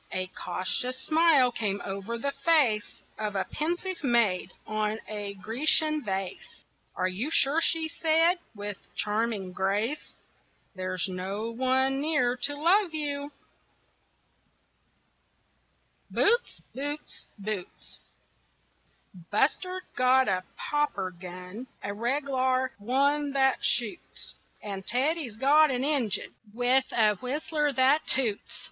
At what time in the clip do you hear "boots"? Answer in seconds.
16.09-16.63, 16.73-17.25, 17.37-17.99